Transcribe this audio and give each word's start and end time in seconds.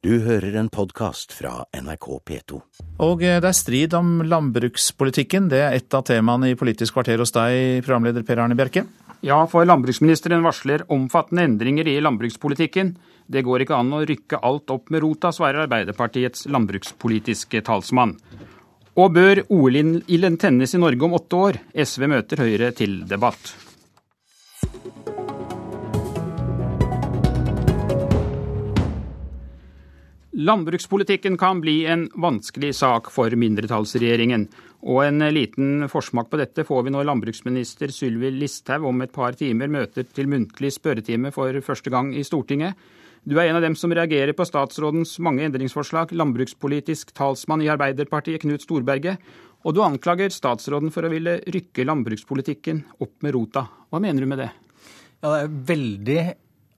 Du 0.00 0.14
hører 0.24 0.54
en 0.56 0.70
podkast 0.72 1.34
fra 1.36 1.66
NRK 1.76 2.06
P2. 2.24 2.58
Og 3.04 3.20
det 3.20 3.44
er 3.44 3.52
strid 3.52 3.92
om 3.98 4.22
landbrukspolitikken. 4.24 5.50
Det 5.52 5.58
er 5.60 5.76
et 5.76 5.92
av 5.92 6.06
temaene 6.08 6.48
i 6.48 6.56
Politisk 6.56 6.96
kvarter 6.96 7.20
hos 7.20 7.34
deg, 7.36 7.82
programleder 7.84 8.24
Per 8.24 8.40
Arne 8.40 8.56
Bjerke. 8.56 8.86
Ja, 9.20 9.42
for 9.44 9.68
landbruksministeren 9.68 10.40
varsler 10.40 10.86
omfattende 10.88 11.44
endringer 11.44 11.92
i 11.92 11.98
landbrukspolitikken. 12.00 12.94
Det 13.28 13.44
går 13.44 13.66
ikke 13.66 13.76
an 13.76 13.92
å 13.92 14.00
rykke 14.08 14.40
alt 14.40 14.72
opp 14.72 14.88
med 14.88 15.04
rota, 15.04 15.34
svarer 15.36 15.66
Arbeiderpartiets 15.66 16.48
landbrukspolitiske 16.48 17.60
talsmann. 17.68 18.16
Og 18.96 19.12
bør 19.20 19.44
OL-ilden 19.52 20.40
tennes 20.40 20.72
i 20.72 20.80
Norge 20.80 21.10
om 21.10 21.20
åtte 21.20 21.44
år? 21.50 21.60
SV 21.76 22.08
møter 22.08 22.40
Høyre 22.40 22.72
til 22.72 23.02
debatt. 23.04 23.52
Landbrukspolitikken 30.40 31.36
kan 31.36 31.60
bli 31.60 31.86
en 31.86 32.06
vanskelig 32.14 32.70
sak 32.78 33.10
for 33.12 33.34
mindretallsregjeringen. 33.36 34.46
Og 34.88 35.02
en 35.04 35.20
liten 35.34 35.84
forsmak 35.92 36.30
på 36.32 36.38
dette 36.40 36.64
får 36.64 36.86
vi 36.86 36.92
når 36.94 37.04
landbruksminister 37.10 37.92
Sylvi 37.92 38.30
Listhaug 38.32 38.86
om 38.88 39.04
et 39.04 39.12
par 39.12 39.36
timer 39.36 39.68
møter 39.68 40.06
til 40.08 40.30
muntlig 40.32 40.70
spørretime 40.78 41.28
for 41.34 41.60
første 41.66 41.92
gang 41.92 42.14
i 42.16 42.24
Stortinget. 42.24 42.72
Du 43.28 43.36
er 43.36 43.50
en 43.50 43.58
av 43.58 43.66
dem 43.66 43.76
som 43.76 43.92
reagerer 43.92 44.32
på 44.32 44.46
statsrådens 44.48 45.18
mange 45.20 45.44
endringsforslag, 45.44 46.14
landbrukspolitisk 46.16 47.12
talsmann 47.12 47.60
i 47.60 47.68
Arbeiderpartiet 47.68 48.40
Knut 48.40 48.64
Storberget. 48.64 49.20
Og 49.68 49.76
du 49.76 49.84
anklager 49.84 50.32
statsråden 50.32 50.94
for 50.94 51.04
å 51.04 51.12
ville 51.12 51.42
rykke 51.52 51.84
landbrukspolitikken 51.84 52.86
opp 52.96 53.18
med 53.20 53.36
rota. 53.36 53.68
Hva 53.92 54.00
mener 54.00 54.24
du 54.24 54.32
med 54.32 54.40
det? 54.46 54.54
Ja, 55.20 55.34
det 55.34 55.42
er 55.42 55.58
veldig 55.74 56.22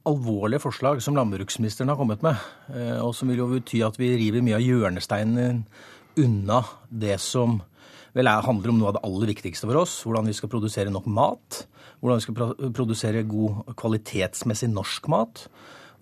alvorlige 0.08 0.62
forslag 0.62 1.02
som 1.04 1.16
landbruksministeren 1.16 1.92
har 1.92 1.98
kommet 1.98 2.22
med, 2.24 2.38
eh, 2.74 2.98
og 3.02 3.14
som 3.14 3.30
vil 3.30 3.42
jo 3.42 3.50
bety 3.52 3.82
at 3.86 3.98
vi 4.00 4.14
river 4.18 4.42
mye 4.44 4.58
av 4.58 4.64
hjørnesteinen 4.64 5.64
unna 6.18 6.62
det 6.90 7.18
som 7.22 7.60
vel 8.12 8.28
er, 8.28 8.44
handler 8.44 8.72
om 8.72 8.80
noe 8.80 8.90
av 8.90 8.98
det 8.98 9.04
aller 9.08 9.30
viktigste 9.32 9.68
for 9.68 9.82
oss. 9.84 9.94
Hvordan 10.04 10.28
vi 10.28 10.34
skal 10.36 10.50
produsere 10.52 10.92
nok 10.92 11.06
mat. 11.08 11.62
Hvordan 12.00 12.18
vi 12.18 12.26
skal 12.26 12.72
produsere 12.76 13.22
god 13.24 13.72
kvalitetsmessig 13.78 14.68
norsk 14.72 15.08
mat. 15.08 15.46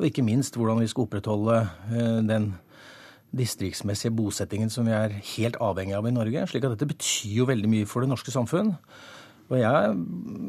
Og 0.01 0.09
ikke 0.09 0.25
minst 0.27 0.57
hvordan 0.59 0.81
vi 0.83 0.91
skal 0.91 1.07
opprettholde 1.07 1.61
eh, 1.93 2.19
den 2.27 2.55
distriktsmessige 3.37 4.11
bosettingen 4.11 4.73
som 4.73 4.89
vi 4.89 4.95
er 4.97 5.15
helt 5.37 5.59
avhengig 5.63 5.95
av 5.95 6.09
i 6.09 6.15
Norge. 6.15 6.49
slik 6.51 6.65
at 6.67 6.75
dette 6.75 6.89
betyr 6.91 7.37
jo 7.37 7.47
veldig 7.47 7.71
mye 7.71 7.87
for 7.87 8.03
det 8.03 8.11
norske 8.11 8.35
samfunn. 8.35 8.75
Og 9.51 9.59
jeg 9.59 9.67
har 9.67 9.95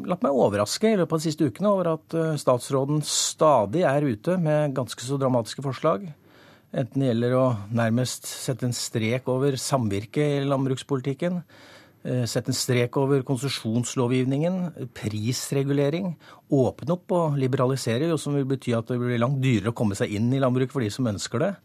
latt 0.10 0.22
meg 0.22 0.38
overraske 0.38 0.92
i 0.92 0.98
løpet 1.00 1.16
av 1.16 1.22
de 1.22 1.26
siste 1.26 1.48
ukene 1.50 1.74
over 1.74 1.96
at 1.96 2.16
eh, 2.18 2.38
statsråden 2.38 3.02
stadig 3.06 3.82
er 3.90 4.06
ute 4.06 4.38
med 4.38 4.76
ganske 4.78 5.02
så 5.02 5.18
dramatiske 5.22 5.64
forslag. 5.66 6.06
Enten 6.72 7.02
det 7.02 7.10
gjelder 7.10 7.34
å 7.36 7.46
nærmest 7.74 8.30
sette 8.30 8.68
en 8.68 8.76
strek 8.78 9.26
over 9.32 9.58
samvirket 9.60 10.38
i 10.38 10.44
landbrukspolitikken, 10.46 11.42
eh, 12.06 12.28
sette 12.30 12.54
en 12.54 12.60
strek 12.60 13.00
over 13.02 13.26
konsesjonslovgivningen, 13.26 14.92
prisregulering, 14.94 16.14
åpne 16.54 16.96
opp 16.96 17.18
og 17.18 17.42
liberalisere, 17.42 18.06
jo 18.14 18.20
som 18.22 18.38
vil 18.38 18.46
bety 18.54 18.78
at 18.78 18.94
det 18.94 19.00
blir 19.02 19.20
langt 19.20 19.42
dyrere 19.42 19.74
å 19.74 19.80
komme 19.82 19.98
seg 19.98 20.14
inn 20.14 20.30
i 20.30 20.44
landbruket 20.44 20.78
for 20.78 20.86
de 20.86 20.94
som 20.94 21.10
ønsker 21.10 21.42
det. 21.42 21.56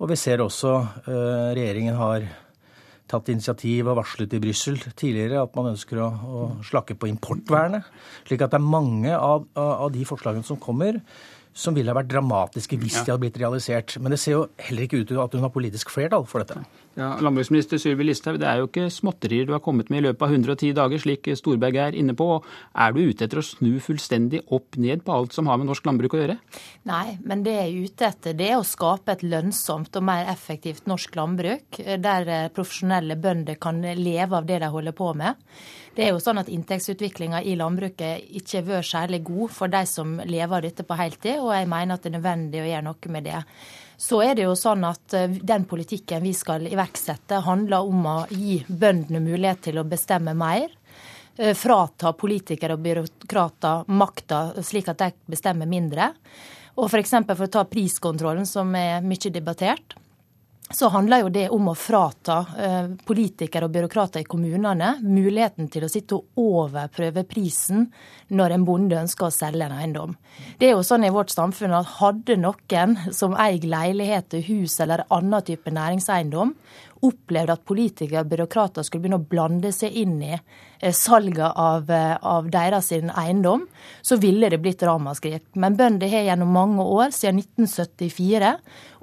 Og 0.00 0.08
vi 0.10 0.16
ser 0.18 0.40
også 0.42 0.70
uh, 1.04 1.52
regjeringen 1.54 1.94
har 1.94 2.24
tatt 3.12 3.30
initiativ 3.32 3.90
og 3.90 3.98
varslet 4.00 4.34
i 4.36 4.40
Brussel 4.42 4.80
tidligere 4.90 5.44
at 5.44 5.54
man 5.58 5.72
ønsker 5.74 6.00
å, 6.02 6.08
å, 6.08 6.48
slakke 6.66 6.96
på 6.98 7.10
importvernet. 7.10 7.86
Slik 8.28 8.44
at 8.44 8.54
det 8.54 8.60
er 8.60 8.72
mange 8.74 9.12
av, 9.16 9.46
av 9.54 9.92
de 9.94 10.06
forslagene 10.08 10.46
som 10.46 10.60
kommer, 10.60 11.00
som 11.52 11.76
ville 11.76 11.92
ha 11.92 11.96
vært 11.96 12.10
dramatiske 12.12 12.78
hvis 12.80 13.00
ja. 13.00 13.04
de 13.04 13.12
hadde 13.12 13.24
blitt 13.26 13.40
realisert. 13.40 13.96
Men 14.00 14.14
det 14.14 14.20
ser 14.22 14.36
jo 14.38 14.46
heller 14.62 14.86
ikke 14.86 15.02
ut 15.02 15.10
til 15.10 15.20
at 15.22 15.34
hun 15.36 15.44
har 15.44 15.52
politisk 15.52 15.92
flertall 15.92 16.24
for 16.28 16.44
dette. 16.44 16.62
Ja, 16.92 17.14
Landbruksminister 17.24 17.80
Sylvi 17.80 18.04
Listhaug, 18.04 18.36
det 18.40 18.48
er 18.48 18.60
jo 18.60 18.66
ikke 18.68 18.90
småtterier 18.92 19.46
du 19.48 19.54
har 19.54 19.62
kommet 19.64 19.88
med 19.88 20.02
i 20.02 20.04
løpet 20.08 20.26
av 20.26 20.34
110 20.34 20.74
dager, 20.76 21.00
slik 21.00 21.30
Storberget 21.40 21.86
er 21.86 21.96
inne 21.96 22.12
på. 22.16 22.26
Er 22.76 22.92
du 22.92 23.00
ute 23.00 23.24
etter 23.24 23.40
å 23.40 23.44
snu 23.46 23.78
fullstendig 23.80 24.42
opp 24.52 24.76
ned 24.80 25.04
på 25.06 25.14
alt 25.16 25.36
som 25.36 25.48
har 25.48 25.60
med 25.60 25.70
norsk 25.70 25.88
landbruk 25.88 26.16
å 26.18 26.22
gjøre? 26.22 26.36
Nei, 26.88 27.16
men 27.24 27.44
det 27.46 27.56
jeg 27.56 27.70
er 27.70 27.88
ute 27.88 28.08
etter, 28.10 28.36
det 28.36 28.50
er 28.50 28.58
å 28.60 28.66
skape 28.68 29.16
et 29.16 29.24
lønnsomt 29.24 29.96
og 29.96 30.08
mer 30.08 30.28
effektivt 30.32 30.88
norsk 30.90 31.16
landbruk, 31.16 31.80
der 31.80 32.32
profesjonelle 32.52 33.16
bønder 33.20 33.60
kan 33.60 33.80
leve 33.80 34.36
av 34.36 34.48
det 34.48 34.60
de 34.60 34.72
holder 34.72 34.96
på 34.96 35.14
med. 35.16 35.40
Det 35.92 36.06
er 36.06 36.14
jo 36.14 36.20
sånn 36.24 36.40
at 36.40 36.48
Inntektsutviklinga 36.48 37.42
i 37.44 37.52
landbruket 37.60 38.30
ikke 38.38 38.62
har 38.62 38.68
vært 38.68 38.88
særlig 38.88 39.18
god 39.26 39.52
for 39.52 39.72
de 39.72 39.82
som 39.88 40.14
lever 40.24 40.56
av 40.56 40.64
dette 40.64 40.86
på 40.88 40.96
heltid, 40.96 41.40
og 41.42 41.52
jeg 41.52 41.68
mener 41.68 41.98
at 41.98 42.04
det 42.04 42.08
er 42.08 42.14
nødvendig 42.16 42.62
å 42.62 42.68
gjøre 42.70 42.86
noe 42.86 43.12
med 43.12 43.26
det. 43.28 43.42
Så 44.00 44.22
er 44.24 44.32
det 44.38 44.46
jo 44.46 44.54
sånn 44.56 44.86
at 44.88 45.14
eh, 45.14 45.36
den 45.52 45.66
politikken 45.68 46.24
vi 46.24 46.32
skal 46.34 46.64
iverksette, 46.70 47.42
handler 47.44 47.84
om 47.92 48.08
å 48.08 48.16
gi 48.32 48.62
bøndene 48.66 49.20
mulighet 49.22 49.66
til 49.68 49.82
å 49.82 49.86
bestemme 49.86 50.32
mer. 50.34 50.72
Eh, 51.36 51.52
frata 51.54 52.14
politikere 52.16 52.78
og 52.78 52.82
byråkrater 52.88 53.92
makta 53.92 54.42
slik 54.64 54.88
at 54.90 55.04
de 55.04 55.12
bestemmer 55.36 55.68
mindre. 55.68 56.08
Og 56.80 56.88
f.eks. 56.88 57.18
For, 57.20 57.36
for 57.36 57.50
å 57.50 57.52
ta 57.52 57.66
priskontrollen, 57.68 58.48
som 58.48 58.72
er 58.80 59.04
mye 59.04 59.30
debattert 59.30 60.00
så 60.72 60.88
handler 60.88 61.22
jo 61.22 61.30
det 61.32 61.46
om 61.52 61.68
å 61.70 61.74
frata 61.78 62.38
eh, 62.58 62.86
politikere 63.06 63.68
og 63.68 63.74
byråkrater 63.74 64.22
i 64.22 64.28
kommunene 64.28 64.94
muligheten 65.02 65.68
til 65.72 65.86
å 65.86 65.90
sitte 65.92 66.18
og 66.18 66.40
overprøve 66.40 67.24
prisen 67.28 67.86
når 68.32 68.56
en 68.56 68.66
bonde 68.66 69.00
ønsker 69.02 69.28
å 69.28 69.34
selge 69.34 69.66
en 69.66 69.76
eiendom. 69.76 70.14
Det 70.58 70.70
er 70.70 70.76
jo 70.76 70.86
sånn 70.86 71.04
i 71.06 71.12
vårt 71.12 71.32
samfunn 71.34 71.76
at 71.76 71.98
hadde 71.98 72.38
noen 72.40 72.96
som 73.12 73.36
eier 73.36 73.66
leiligheter, 73.68 74.44
hus 74.48 74.78
eller 74.80 75.04
annen 75.12 75.44
type 75.46 75.72
næringseiendom, 75.72 76.54
opplevd 77.02 77.50
at 77.50 77.64
politikere 77.66 78.22
og 78.22 78.30
byråkrater 78.30 78.86
skulle 78.86 79.04
begynne 79.04 79.18
å 79.20 79.28
blande 79.28 79.72
seg 79.74 79.94
inn 80.02 80.20
i 80.22 80.32
eh, 80.36 80.94
salget 80.94 81.58
av, 81.58 81.90
eh, 81.90 82.14
av 82.16 82.48
deres 82.52 82.92
eiendom, 82.94 83.66
så 84.02 84.18
ville 84.22 84.50
det 84.52 84.60
blitt 84.62 84.84
ramaskrik. 84.86 85.48
Men 85.58 85.76
bønder 85.78 86.10
har 86.12 86.28
gjennom 86.28 86.54
mange 86.54 86.86
år, 86.86 87.10
siden 87.16 87.42
1974, 87.42 88.54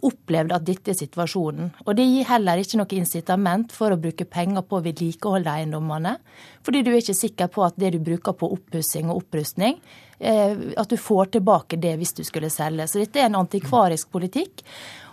opplevd 0.08 0.56
at 0.56 0.68
dette 0.68 0.94
er 0.94 1.00
situasjonen. 1.00 1.74
Og 1.86 1.96
det 1.98 2.08
gir 2.08 2.30
heller 2.30 2.62
ikke 2.62 2.80
noe 2.80 3.00
incitament 3.00 3.74
for 3.76 3.92
å 3.92 4.00
bruke 4.00 4.28
penger 4.32 4.64
på 4.64 4.80
å 4.80 4.86
vedlikeholde 4.86 5.58
eiendommene, 5.60 6.18
fordi 6.64 6.86
du 6.86 6.94
er 6.94 7.02
ikke 7.02 7.20
sikker 7.20 7.52
på 7.52 7.66
at 7.68 7.80
det 7.80 7.98
du 7.98 8.00
bruker 8.04 8.38
på 8.38 8.52
oppussing 8.56 9.12
og 9.12 9.26
opprustning, 9.26 9.80
at 10.20 10.90
du 10.92 10.98
får 11.00 11.30
tilbake 11.36 11.78
det 11.80 11.94
hvis 12.00 12.12
du 12.18 12.24
skulle 12.28 12.50
selge. 12.52 12.88
Så 12.88 13.00
dette 13.00 13.22
er 13.22 13.30
en 13.30 13.38
antikvarisk 13.40 14.10
politikk. 14.12 14.64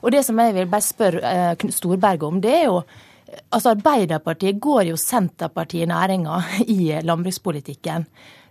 Og 0.03 0.11
det 0.15 0.25
som 0.27 0.39
jeg 0.43 0.55
vil 0.57 0.71
bare 0.71 0.85
spørre 0.85 1.35
eh, 1.35 1.69
Storberget 1.71 2.27
om, 2.27 2.41
det 2.43 2.57
er 2.63 2.67
jo 2.71 2.81
Altså 3.51 3.73
Arbeiderpartiet 3.75 4.61
går 4.63 4.85
jo 4.93 4.97
Senterpartiet 4.97 5.83
i 5.83 5.89
næringa 5.91 6.37
i 6.77 6.93
landbrukspolitikken. 7.03 8.07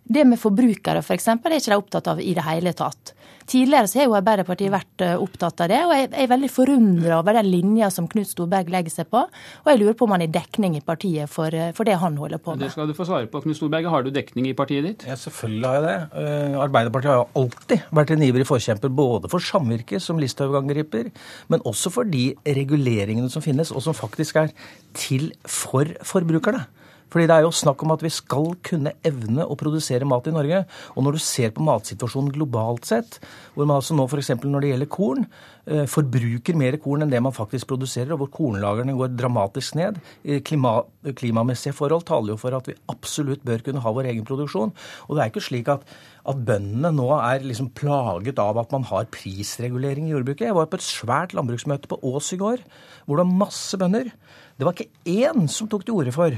Det 0.05 0.21
med 0.29 0.37
forbrukere 0.37 1.01
f.eks. 1.01 1.31
For 1.41 1.49
er 1.49 1.61
ikke 1.61 1.71
de 1.73 1.77
opptatt 1.79 2.09
av 2.11 2.19
i 2.21 2.33
det 2.37 2.43
hele 2.45 2.73
tatt. 2.77 3.15
Tidligere 3.49 3.89
så 3.89 3.99
har 3.99 4.07
jo 4.07 4.15
Arbeiderpartiet 4.17 4.71
vært 4.73 5.03
eh, 5.05 5.15
opptatt 5.21 5.61
av 5.61 5.69
det, 5.69 5.79
og 5.85 5.91
jeg 5.93 6.07
er 6.09 6.29
veldig 6.31 6.49
forundra 6.49 7.19
over 7.19 7.37
den 7.37 7.49
linja 7.49 7.91
som 7.93 8.07
Knut 8.09 8.29
Storberg 8.29 8.71
legger 8.73 8.93
seg 8.93 9.09
på. 9.11 9.21
Og 9.25 9.69
jeg 9.69 9.81
lurer 9.81 9.97
på 9.97 10.07
om 10.07 10.15
han 10.15 10.23
har 10.25 10.31
dekning 10.33 10.77
i 10.79 10.81
partiet 10.85 11.29
for, 11.29 11.53
eh, 11.53 11.69
for, 11.77 11.85
det 11.85 11.97
han 12.01 12.17
holder 12.17 12.41
på 12.41 12.55
med. 12.55 12.65
Det 12.65 12.71
skal 12.73 12.89
du 12.89 12.95
få 12.97 13.05
svare 13.05 13.29
på, 13.29 13.43
Knut 13.45 13.59
Storberg. 13.59 13.89
Har 13.93 14.05
du 14.05 14.09
dekning 14.13 14.49
i 14.49 14.55
partiet 14.57 14.85
ditt? 14.85 15.05
Ja, 15.09 15.17
selvfølgelig 15.21 15.69
har 15.69 15.77
jeg 15.77 15.85
det. 15.85 16.23
Eh, 16.23 16.57
Arbeiderpartiet 16.65 17.11
har 17.11 17.21
jo 17.21 17.43
alltid 17.43 17.85
vært 18.01 18.15
en 18.15 18.25
ivrig 18.29 18.47
forkjemper 18.49 18.93
både 19.01 19.29
for 19.33 19.45
samvirket, 19.45 20.01
som 20.05 20.21
Listhaug 20.21 20.57
angriper, 20.61 21.11
men 21.53 21.65
også 21.69 21.93
for 21.93 22.09
de 22.09 22.31
reguleringene 22.45 23.29
som 23.33 23.45
finnes, 23.45 23.73
og 23.73 23.85
som 23.85 23.97
faktisk 23.97 24.41
er 24.41 24.53
til 24.97 25.29
for 25.45 25.93
forbrukerne. 26.05 26.65
Fordi 27.13 27.27
det 27.29 27.35
er 27.37 27.45
jo 27.45 27.53
snakk 27.55 27.83
om 27.85 27.93
at 27.95 28.03
vi 28.03 28.11
skal 28.13 28.49
kunne 28.65 28.95
evne 29.05 29.45
å 29.45 29.57
produsere 29.59 30.07
mat 30.09 30.27
i 30.27 30.33
Norge. 30.35 30.63
Og 30.95 31.05
når 31.05 31.17
du 31.17 31.23
ser 31.23 31.53
på 31.55 31.63
matsituasjonen 31.65 32.33
globalt 32.35 32.87
sett, 32.89 33.19
hvor 33.55 33.67
man 33.67 33.79
altså 33.79 33.95
nå 33.95 34.07
f.eks. 34.09 34.33
når 34.41 34.65
det 34.65 34.71
gjelder 34.71 34.89
korn, 34.91 35.27
eh, 35.69 35.85
forbruker 35.89 36.57
mer 36.59 36.77
korn 36.81 37.05
enn 37.05 37.13
det 37.13 37.21
man 37.23 37.35
faktisk 37.35 37.69
produserer, 37.71 38.15
og 38.15 38.23
hvor 38.23 38.31
kornlagrene 38.39 38.97
går 38.97 39.13
dramatisk 39.15 39.77
ned. 39.79 40.01
Klima, 40.47 40.77
klimamessige 41.17 41.75
forhold 41.77 42.07
taler 42.09 42.33
jo 42.33 42.39
for 42.41 42.57
at 42.57 42.67
vi 42.71 42.77
absolutt 42.91 43.45
bør 43.45 43.63
kunne 43.65 43.83
ha 43.85 43.93
vår 43.95 44.09
egen 44.11 44.25
produksjon. 44.27 44.73
Og 45.07 45.15
det 45.15 45.23
er 45.23 45.31
ikke 45.31 45.45
slik 45.45 45.71
at, 45.71 45.85
at 46.25 46.41
bøndene 46.47 46.91
nå 46.95 47.07
er 47.19 47.45
liksom 47.45 47.71
plaget 47.77 48.41
av 48.41 48.59
at 48.61 48.73
man 48.75 48.87
har 48.89 49.07
prisregulering 49.13 50.09
i 50.09 50.15
jordbruket. 50.15 50.49
Jeg 50.49 50.57
var 50.57 50.67
på 50.71 50.81
et 50.81 50.89
svært 50.89 51.37
landbruksmøte 51.37 51.91
på 51.91 52.01
Ås 52.11 52.33
i 52.35 52.41
går, 52.41 52.65
hvor 53.05 53.21
det 53.21 53.23
var 53.23 53.39
masse 53.45 53.79
bønder. 53.79 54.11
Det 54.55 54.67
var 54.67 54.75
ikke 54.75 54.91
én 55.11 55.47
som 55.51 55.69
tok 55.71 55.85
til 55.87 55.97
orde 55.99 56.15
for 56.15 56.35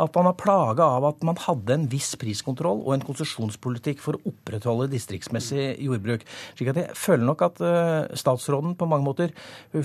at 0.00 0.16
man 0.18 0.28
er 0.30 0.38
plaga 0.38 0.86
av 0.96 1.06
at 1.10 1.24
man 1.26 1.38
hadde 1.40 1.76
en 1.76 1.86
viss 1.90 2.14
priskontroll 2.20 2.82
og 2.82 2.94
en 2.96 3.04
konsesjonspolitikk 3.06 4.02
for 4.02 4.18
å 4.18 4.32
opprettholde 4.32 4.90
distriktsmessig 4.92 5.74
jordbruk. 5.84 6.24
Slik 6.54 6.72
at 6.72 6.80
jeg 6.82 6.98
føler 6.98 7.26
nok 7.28 7.44
at 7.46 7.60
uh, 7.62 8.16
statsråden 8.18 8.74
på 8.78 8.88
mange 8.90 9.06
måter 9.06 9.34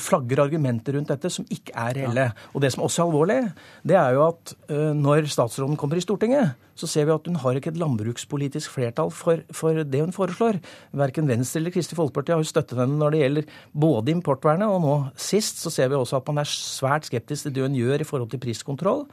flagger 0.01 0.45
argumenter 0.45 0.97
rundt 0.97 1.11
dette 1.13 1.31
som 1.33 1.47
ikke 1.53 1.75
er 1.77 2.01
reelle. 2.01 2.29
Og 2.53 2.63
det 2.63 2.73
som 2.73 2.85
også 2.85 3.03
er 3.03 3.09
alvorlig, 3.09 3.39
det 3.87 3.99
er 3.99 4.17
jo 4.17 4.25
at 4.29 4.55
uh, 4.71 4.91
når 4.97 5.29
statsråden 5.29 5.77
kommer 5.79 5.99
i 5.99 6.05
Stortinget, 6.05 6.57
så 6.79 6.87
ser 6.87 7.07
vi 7.09 7.13
at 7.13 7.25
hun 7.27 7.39
har 7.41 7.57
ikke 7.59 7.73
et 7.73 7.79
landbrukspolitisk 7.79 8.71
flertall 8.71 9.11
for, 9.11 9.41
for 9.55 9.81
det 9.83 9.99
hun 9.99 10.15
foreslår. 10.15 10.61
Verken 10.95 11.27
Venstre 11.27 11.59
eller 11.59 11.73
Kristelig 11.75 11.99
Folkeparti 11.99 12.33
har 12.33 12.39
jo 12.39 12.47
støttet 12.47 12.79
henne 12.79 12.95
når 13.01 13.15
det 13.15 13.21
gjelder 13.23 13.49
både 13.85 14.13
importvernet, 14.15 14.71
og 14.71 14.79
nå 14.85 14.95
sist 15.19 15.59
så 15.59 15.71
ser 15.73 15.91
vi 15.91 15.99
også 15.99 16.21
at 16.21 16.29
man 16.31 16.41
er 16.41 16.49
svært 16.49 17.09
skeptisk 17.09 17.47
til 17.47 17.55
det 17.57 17.65
hun 17.65 17.75
gjør 17.77 18.03
i 18.03 18.07
forhold 18.07 18.31
til 18.31 18.41
priskontroll. 18.43 19.03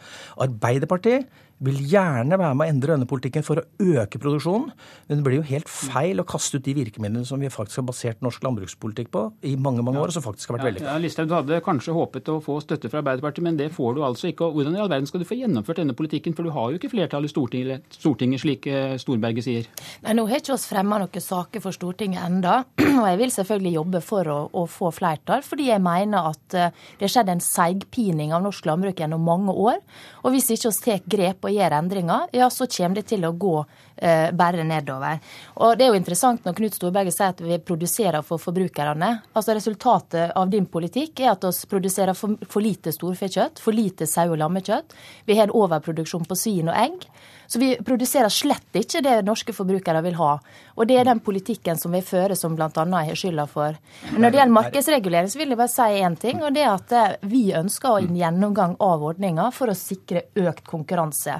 Arbeiderpartiet 0.86 1.28
vil 1.64 1.78
gjerne 1.88 2.36
være 2.36 2.56
med 2.58 2.66
å 2.66 2.72
endre 2.72 2.92
denne 2.92 3.08
politikken 3.08 3.44
for 3.46 3.60
å 3.60 3.64
øke 3.80 4.20
produksjonen. 4.20 4.72
Men 5.08 5.20
det 5.20 5.24
blir 5.24 5.38
jo 5.38 5.46
helt 5.48 5.70
feil 5.72 6.20
å 6.20 6.26
kaste 6.28 6.58
ut 6.58 6.66
de 6.66 6.74
virkemidlene 6.76 7.24
som 7.28 7.40
vi 7.40 7.48
faktisk 7.52 7.80
har 7.80 7.86
basert 7.88 8.24
norsk 8.24 8.44
landbrukspolitikk 8.44 9.08
på 9.14 9.22
i 9.48 9.54
mange 9.56 9.84
mange 9.86 10.02
år, 10.02 10.12
og 10.12 10.16
som 10.16 10.24
faktisk 10.24 10.52
har 10.52 10.58
vært 10.58 10.68
veldig. 10.70 10.84
Ja, 10.84 10.96
Listhaug, 11.00 11.30
du 11.30 11.36
hadde 11.36 11.60
kanskje 11.64 11.94
håpet 11.96 12.28
å 12.32 12.38
få 12.44 12.58
støtte 12.64 12.90
fra 12.92 13.00
Arbeiderpartiet, 13.00 13.44
men 13.46 13.56
det 13.60 13.70
får 13.74 13.96
du 13.96 14.02
altså 14.04 14.28
ikke. 14.30 14.50
Og 14.50 14.58
hvordan 14.58 14.76
i 14.76 14.82
all 14.84 14.92
verden 14.92 15.08
skal 15.08 15.22
du 15.22 15.28
få 15.28 15.38
gjennomført 15.40 15.80
denne 15.80 15.96
politikken, 15.96 16.36
for 16.36 16.44
du 16.46 16.52
har 16.56 16.72
jo 16.72 16.80
ikke 16.80 16.92
flertall 16.92 17.24
i 17.24 17.32
Stortinget, 17.32 17.88
Stortinget 17.96 18.44
slik 18.44 18.68
eh, 18.68 18.98
Storberget 19.00 19.48
sier? 19.48 19.70
Nei, 20.04 20.16
Nå 20.18 20.26
har 20.28 20.42
ikke 20.42 20.56
oss 20.56 20.68
fremma 20.68 21.00
noen 21.00 21.24
saker 21.24 21.64
for 21.64 21.76
Stortinget 21.76 22.24
enda, 22.26 22.58
og 23.00 23.08
jeg 23.08 23.20
vil 23.22 23.34
selvfølgelig 23.38 23.74
jobbe 23.78 24.04
for 24.04 24.32
å, 24.32 24.38
å 24.52 24.66
få 24.68 24.92
flertall, 24.94 25.44
fordi 25.46 25.70
jeg 25.70 25.84
mener 25.84 26.32
at 26.34 26.58
eh, 26.58 26.84
det 26.98 27.08
har 27.08 27.14
skjedd 27.16 27.32
en 27.32 27.44
seigpining 27.44 28.36
av 28.36 28.44
norsk 28.44 28.68
landbruk 28.68 29.00
gjennom 29.00 29.24
mange 29.24 29.56
år. 29.56 29.80
Og 30.26 30.34
hvis 30.34 30.50
ikke 30.52 30.74
vi 30.76 30.84
tar 30.84 31.04
grep 31.16 31.45
og 31.46 31.54
gjøre 31.54 31.80
endringer, 31.80 32.30
ja, 32.36 32.48
så 32.52 32.66
kommer 32.70 33.00
det 33.00 33.06
til 33.10 33.24
å 33.26 33.32
gå 33.32 33.54
eh, 33.96 34.32
bare 34.36 34.64
nedover. 34.66 35.20
Og 35.62 35.76
Det 35.78 35.86
er 35.86 35.92
jo 35.92 36.00
interessant 36.00 36.44
når 36.46 36.56
Knut 36.58 36.78
Storberget 36.78 37.16
sier 37.16 37.32
at 37.34 37.42
vi 37.44 37.58
produserer 37.58 38.26
for 38.26 38.42
forbrukerne. 38.42 39.12
Altså 39.32 39.56
Resultatet 39.56 40.34
av 40.36 40.50
din 40.52 40.66
politikk 40.66 41.22
er 41.24 41.34
at 41.34 41.46
vi 41.46 41.70
produserer 41.70 42.18
for, 42.18 42.36
for 42.50 42.64
lite 42.64 42.94
storfekjøtt, 42.94 43.62
for 43.62 43.76
lite 43.76 44.08
sau- 44.10 44.32
og 44.32 44.40
lammekjøtt. 44.42 44.96
Vi 45.26 45.38
har 45.38 45.48
en 45.48 45.56
overproduksjon 45.56 46.26
på 46.28 46.38
svin 46.38 46.72
og 46.72 46.78
egg. 46.78 47.08
Så 47.46 47.60
vi 47.62 47.72
produserer 47.84 48.32
slett 48.32 48.78
ikke 48.78 49.02
det 49.04 49.16
norske 49.26 49.54
forbrukere 49.56 50.02
vil 50.06 50.16
ha. 50.18 50.32
Og 50.76 50.88
det 50.88 50.98
er 51.00 51.08
den 51.08 51.20
politikken 51.24 51.78
som 51.80 51.94
vi 51.94 52.02
fører 52.04 52.34
som 52.38 52.56
bl.a. 52.58 52.70
jeg 52.72 53.10
har 53.12 53.20
skylda 53.20 53.46
for. 53.50 53.76
Når 54.16 54.30
det 54.32 54.40
gjelder 54.40 54.56
markedsregulering, 54.56 55.30
så 55.30 55.42
vil 55.42 55.54
jeg 55.54 55.60
bare 55.60 55.74
si 55.74 56.00
én 56.06 56.18
ting. 56.20 56.42
Og 56.42 56.56
det 56.56 56.64
er 56.64 56.72
at 56.74 56.96
eh, 56.96 57.14
vi 57.30 57.44
ønsker 57.56 58.00
en 58.00 58.18
gjennomgang 58.18 58.76
av 58.82 59.06
ordninga 59.12 59.50
for 59.54 59.70
å 59.70 59.78
sikre 59.78 60.26
økt 60.42 60.66
konkurranse. 60.66 61.38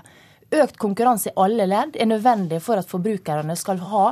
Økt 0.55 0.77
konkurranse 0.79 1.33
i 1.33 1.39
alle 1.43 1.67
ledd 1.67 1.97
er 1.99 2.07
nødvendig 2.07 2.61
for 2.63 2.79
at 2.79 2.87
forbrukerne 2.87 3.57
skal 3.59 3.81
ha 3.91 4.05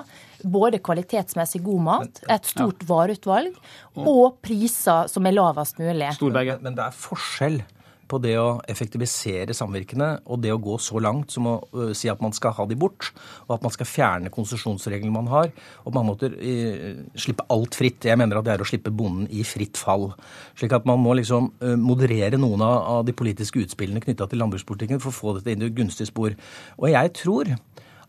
både 0.42 0.80
kvalitetsmessig 0.84 1.62
god 1.64 1.84
mat, 1.86 2.18
et 2.28 2.48
stort 2.50 2.82
vareutvalg 2.88 3.54
og 4.02 4.40
priser 4.44 5.06
som 5.08 5.30
er 5.30 5.36
lavest 5.36 5.78
mulig. 5.78 6.10
Men 6.18 6.74
det 6.74 6.88
er 6.88 6.98
forskjell 7.04 7.62
på 8.08 8.20
det 8.22 8.34
å 8.40 8.58
effektivisere 8.70 9.54
samvirkene 9.56 10.10
og 10.24 10.40
det 10.44 10.52
å 10.54 10.60
gå 10.62 10.76
så 10.82 11.00
langt 11.02 11.34
som 11.34 11.48
å 11.50 11.54
uh, 11.74 11.92
si 11.96 12.10
at 12.12 12.22
man 12.24 12.34
skal 12.36 12.54
ha 12.58 12.66
de 12.68 12.78
bort, 12.78 13.10
og 13.46 13.56
at 13.56 13.66
man 13.66 13.74
skal 13.74 13.88
fjerne 13.88 14.32
konsesjonsreglene 14.34 15.14
man 15.14 15.30
har, 15.32 15.52
og 15.82 15.88
på 15.90 15.94
mange 15.96 16.12
måter 16.12 16.36
uh, 16.38 17.04
slippe 17.18 17.46
alt 17.54 17.78
fritt. 17.78 18.08
Jeg 18.08 18.20
mener 18.20 18.40
at 18.40 18.48
det 18.48 18.56
er 18.56 18.64
å 18.64 18.68
slippe 18.68 18.92
bonden 18.94 19.28
i 19.32 19.44
fritt 19.46 19.80
fall. 19.80 20.10
Slik 20.58 20.74
at 20.76 20.88
man 20.88 21.02
må 21.02 21.16
liksom 21.18 21.52
uh, 21.64 21.74
moderere 21.80 22.40
noen 22.40 22.64
av, 22.64 23.02
de 23.04 23.12
politiske 23.16 23.60
utspillene 23.60 24.00
knytta 24.00 24.28
til 24.30 24.40
landbrukspolitikken 24.40 25.00
for 25.02 25.10
å 25.10 25.16
få 25.16 25.36
dette 25.38 25.54
inn 25.54 25.64
i 25.66 25.72
gunstig 25.74 26.08
spor. 26.08 26.36
Og 26.80 26.90
jeg 26.92 27.12
tror 27.18 27.50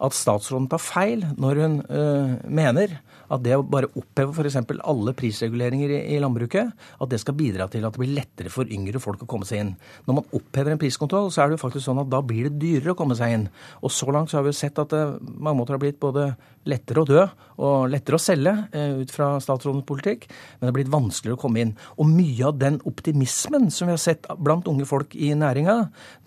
at 0.04 0.16
statsråden 0.16 0.70
tar 0.72 0.82
feil 0.84 1.24
når 1.40 1.62
hun 1.62 1.78
uh, 1.90 2.36
mener 2.48 3.00
at 3.32 3.42
det 3.42 3.56
å 3.58 3.66
bare 3.66 3.90
oppheve 3.98 4.34
f.eks. 4.36 4.58
alle 4.86 5.14
prisreguleringer 5.18 5.94
i, 5.96 6.00
i, 6.14 6.20
landbruket, 6.22 6.74
at 7.02 7.12
det 7.12 7.20
skal 7.22 7.38
bidra 7.38 7.68
til 7.72 7.86
at 7.86 7.96
det 7.96 8.02
blir 8.02 8.14
lettere 8.14 8.52
for 8.54 8.70
yngre 8.70 9.02
folk 9.02 9.24
å 9.26 9.30
komme 9.30 9.48
seg 9.50 9.64
inn. 9.64 9.72
Når 10.06 10.20
man 10.20 10.28
opphever 10.38 10.76
en 10.76 10.82
priskontroll, 10.82 11.32
så 11.34 11.44
er 11.44 11.50
det 11.50 11.58
jo 11.58 11.64
faktisk 11.64 11.88
sånn 11.88 12.04
at 12.04 12.12
da 12.12 12.22
blir 12.26 12.50
det 12.50 12.60
dyrere 12.62 12.94
å 12.94 13.00
komme 13.00 13.18
seg 13.18 13.34
inn. 13.34 13.48
Og 13.82 13.94
så 13.94 14.10
langt 14.14 14.32
så 14.32 14.40
har 14.40 14.46
vi 14.46 14.54
jo 14.54 14.60
sett 14.60 14.82
at 14.82 14.94
det 14.94 15.04
mange 15.26 15.58
måter 15.62 15.78
har 15.78 15.82
blitt 15.82 16.02
både 16.02 16.30
lettere 16.70 17.02
å 17.04 17.10
dø 17.10 17.24
og 17.62 17.90
lettere 17.94 18.18
å 18.18 18.22
selge 18.22 18.54
uh, 18.74 19.02
ut 19.02 19.14
fra 19.14 19.36
statsrådens 19.42 19.88
politikk, 19.90 20.26
men 20.30 20.66
det 20.66 20.72
har 20.72 20.80
blitt 20.80 20.94
vanskeligere 20.94 21.40
å 21.40 21.44
komme 21.46 21.66
inn. 21.66 21.76
Og 21.98 22.10
mye 22.10 22.50
av 22.50 22.60
den 22.62 22.82
optimismen 22.90 23.72
som 23.74 23.90
vi 23.90 23.98
har 23.98 24.02
sett 24.02 24.30
blant 24.38 24.70
unge 24.70 24.88
folk 24.90 25.18
i 25.18 25.34
næringa, 25.38 25.80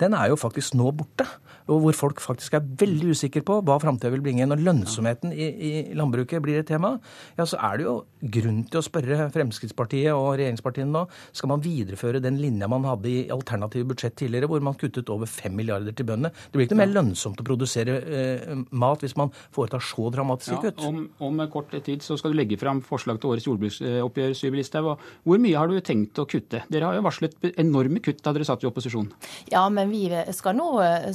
den 0.03 0.15
er 0.17 0.31
jo 0.31 0.39
faktisk 0.39 0.75
nå 0.79 0.91
borte 0.95 1.27
og 1.69 1.83
hvor 1.83 1.97
folk 1.97 2.21
faktisk 2.23 2.55
er 2.57 2.65
veldig 2.81 3.13
usikre 3.13 3.43
på 3.45 3.58
hva 3.65 3.79
framtida 3.81 4.11
vil 4.13 4.23
bringe. 4.25 4.47
Når 4.49 4.63
lønnsomheten 4.65 5.33
i, 5.33 5.47
i, 5.49 5.71
landbruket 5.97 6.43
blir 6.43 6.61
et 6.61 6.69
tema, 6.69 6.95
ja, 7.37 7.45
så 7.47 7.59
er 7.69 7.79
det 7.79 7.87
jo 7.87 7.95
grunn 8.19 8.63
til 8.69 8.81
å 8.81 8.85
spørre 8.85 9.29
Fremskrittspartiet 9.33 10.11
og 10.13 10.33
regjeringspartiene 10.39 10.91
nå 10.91 11.05
skal 11.35 11.51
man 11.53 11.63
videreføre 11.63 12.21
den 12.23 12.39
linja 12.41 12.67
man 12.71 12.87
hadde 12.87 13.09
i 13.11 13.19
alternative 13.33 13.87
budsjett 13.91 14.17
tidligere, 14.19 14.49
hvor 14.51 14.63
man 14.65 14.77
kuttet 14.79 15.09
over 15.13 15.29
5 15.29 15.55
milliarder 15.55 15.95
til 15.95 16.07
bøndene. 16.09 16.33
Det 16.33 16.57
blir 16.57 16.67
ikke 16.67 16.77
noe 16.77 16.83
mer 16.83 16.95
lønnsomt 16.95 17.41
å 17.41 17.47
produsere 17.47 17.97
eh, 17.99 18.63
mat 18.71 19.05
hvis 19.05 19.17
man 19.19 19.33
foretar 19.55 19.83
så 19.83 20.09
dramatiske 20.13 20.57
ja, 20.57 20.63
kutt. 20.69 20.85
Om, 20.85 21.01
om, 21.25 21.43
kort 21.51 21.73
tid 21.85 22.03
så 22.05 22.17
skal 22.19 22.33
du 22.33 22.39
legge 22.39 22.59
fram 22.59 22.81
forslag 22.85 23.19
til 23.21 23.33
årets 23.33 23.47
jordbruksoppgjør, 23.47 24.35
Syv 24.37 24.57
Listhaug. 24.59 24.91
Hvor 25.27 25.41
mye 25.41 25.57
har 25.57 25.71
du 25.71 25.79
tenkt 25.85 26.19
å 26.21 26.27
kutte? 26.29 26.63
Dere 26.71 26.89
har 26.89 26.99
jo 26.99 27.05
varslet 27.05 27.37
enorme 27.59 28.01
kutt 28.03 28.21
da 28.25 28.33
dere 28.35 28.47
satt 28.47 28.63
i 28.63 28.69
opposisjon. 28.69 29.09
Ja, 29.51 29.63
men 29.73 29.91
vi 29.91 30.05
skal 30.35 30.57
nå 30.57 30.69
eh, 30.83 31.09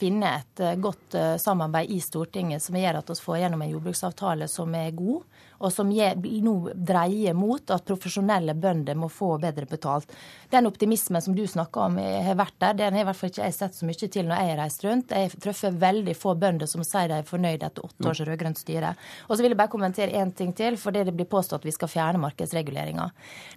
finne 0.00 0.34
et 0.40 0.62
eh, 0.64 0.76
godt 0.80 1.16
eh, 1.18 1.34
samarbeid 1.40 1.89
i 1.90 2.00
Stortinget 2.02 2.62
som 2.64 2.78
gjør 2.78 3.00
at 3.00 3.10
vi 3.10 3.18
får 3.24 3.40
gjennom 3.42 3.62
en 3.64 3.72
jordbruksavtale 3.74 4.48
som 4.50 4.74
er 4.78 4.94
god, 4.96 5.24
og 5.60 5.72
som 5.72 5.90
nå 5.90 6.54
dreier 6.74 7.36
mot 7.36 7.70
at 7.70 7.84
profesjonelle 7.86 8.54
bønder 8.56 8.96
må 8.96 9.10
få 9.12 9.34
bedre 9.42 9.66
betalt. 9.68 10.12
Den 10.50 10.66
optimismen 10.66 11.22
som 11.22 11.36
du 11.36 11.44
snakker 11.46 11.86
om 11.86 11.98
har 12.00 12.38
vært 12.38 12.56
der, 12.58 12.78
den 12.78 12.96
har 12.96 13.04
i 13.04 13.08
hvert 13.10 13.18
fall 13.18 13.32
ikke 13.32 13.44
jeg 13.44 13.56
sett 13.56 13.76
så 13.76 13.88
mye 13.88 14.08
til 14.08 14.26
når 14.26 14.36
jeg 14.36 14.50
har 14.50 14.60
reist 14.62 14.84
rundt. 14.86 15.12
Jeg 15.12 15.34
treffer 15.42 15.76
veldig 15.82 16.16
få 16.16 16.34
bønder 16.40 16.70
som 16.70 16.84
sier 16.86 17.10
de 17.10 17.18
er 17.20 17.28
fornøyd 17.28 17.66
etter 17.66 17.84
åtte 17.84 18.08
års 18.08 18.22
rød-grønt 18.24 18.60
styre. 18.60 18.94
Og 19.28 19.36
så 19.36 19.44
vil 19.44 19.52
jeg 19.52 19.60
bare 19.60 19.72
kommentere 19.72 20.16
én 20.16 20.32
ting 20.36 20.54
til, 20.56 20.78
for 20.80 20.96
det 20.96 21.12
blir 21.12 21.28
påstått 21.28 21.60
at 21.60 21.68
vi 21.68 21.74
skal 21.76 21.92
fjerne 21.92 22.22
markedsreguleringa. 22.22 23.10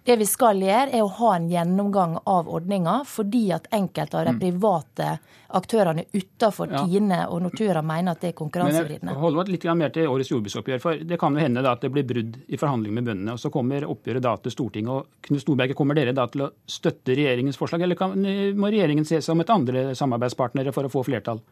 Det 0.04 0.18
vi 0.20 0.28
skal 0.28 0.60
gjøre, 0.60 0.92
er 0.92 1.06
å 1.06 1.12
ha 1.22 1.36
en 1.38 1.48
gjennomgang 1.52 2.18
av 2.30 2.52
ordninga, 2.52 3.00
fordi 3.08 3.46
at 3.56 3.72
enkelte 3.72 4.20
av 4.20 4.28
de 4.28 4.36
mm. 4.36 4.44
private 4.44 5.10
aktørene 5.54 6.06
utafor 6.12 6.72
ja. 6.74 6.84
Tine 6.88 7.20
og 7.30 7.44
Nortura 7.46 7.84
mener 7.86 8.16
at 8.16 8.24
det 8.24 8.34
er 8.34 8.38
konkurransevridende. 8.38 9.14
Hold 9.22 9.52
litt 9.54 9.68
mer 9.78 9.94
til 9.94 10.10
årets 10.10 10.32
jordbruksoppgjør. 10.34 10.82
for 10.82 11.04
Det 11.06 11.20
kan 11.22 11.36
jo 11.36 11.44
hende 11.44 11.64
at 11.70 11.82
det 11.82 11.93
blir 11.94 12.08
brudd 12.10 12.38
i 12.48 12.60
forhandlingene 12.60 13.00
med 13.00 13.10
bøndene. 13.10 13.36
og 13.36 13.42
Så 13.42 13.52
kommer 13.54 13.88
oppgjøret 13.88 14.26
da 14.26 14.36
til 14.42 14.56
Stortinget. 14.56 14.92
og 14.92 15.28
Knut 15.28 15.46
Storberget, 15.46 15.78
kommer 15.80 15.98
dere 15.98 16.16
da 16.16 16.28
til 16.28 16.48
å 16.48 16.52
støtte 16.68 17.16
regjeringens 17.18 17.60
forslag, 17.60 17.82
eller 17.82 18.00
kan, 18.00 18.16
må 18.58 18.72
regjeringen 18.72 19.06
se 19.06 19.22
seg 19.22 19.36
om 19.36 19.44
et 19.44 19.54
andre 19.54 19.92
samarbeidspartnere 19.98 20.74
for 20.76 20.90
å 20.90 20.94
få 20.94 21.06
flertall? 21.08 21.44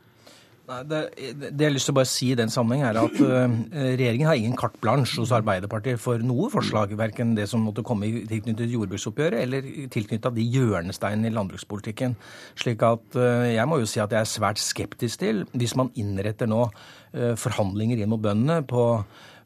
Nei, 0.72 0.82
det, 0.88 1.00
det, 1.18 1.50
jeg 1.58 1.66
har 1.66 1.74
lyst 1.74 1.88
til 1.90 1.94
å 1.94 1.98
bare 1.98 2.10
si 2.10 2.28
i 2.32 2.38
den 2.38 2.52
sammenheng 2.54 2.84
er 2.86 3.00
at 3.02 3.18
uh, 3.18 3.56
Regjeringen 3.74 4.30
har 4.30 4.38
ingen 4.40 4.58
carte 4.60 4.80
blanche 4.84 5.18
hos 5.20 5.34
Arbeiderpartiet 5.36 6.00
for 6.00 6.22
noe 6.24 6.52
forslag, 6.54 6.94
verken 7.00 7.34
det 7.36 7.48
som 7.50 7.66
måtte 7.66 7.84
komme 7.86 8.08
i 8.08 8.22
tilknyttet 8.30 8.72
jordbruksoppgjøret 8.72 9.42
eller 9.42 9.68
tilknyttet 9.92 10.38
de 10.38 10.46
hjørnesteinene 10.54 11.32
i 11.32 11.36
landbrukspolitikken. 11.36 12.16
Slik 12.60 12.86
at 12.88 13.20
uh, 13.20 13.50
jeg 13.50 13.68
må 13.68 13.82
jo 13.82 13.90
si 13.90 14.04
at 14.04 14.14
jeg 14.14 14.22
er 14.22 14.32
svært 14.32 14.62
skeptisk 14.62 15.26
til, 15.26 15.44
hvis 15.52 15.76
man 15.80 15.92
innretter 16.00 16.50
nå 16.52 16.64
uh, 16.70 17.34
forhandlinger 17.42 18.00
inn 18.00 18.14
mot 18.14 18.24
bøndene 18.24 18.62
på 18.70 18.86